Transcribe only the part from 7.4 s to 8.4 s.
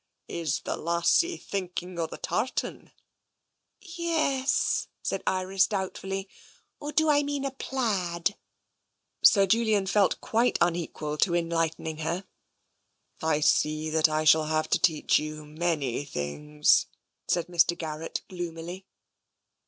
a plaid?"